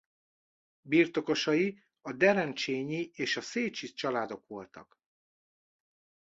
Birtokosai 0.81 1.83
a 2.01 2.13
Derencsényi 2.13 3.09
és 3.13 3.37
a 3.37 3.41
Széchy 3.41 3.93
családok 3.93 4.47
voltak. 4.47 4.97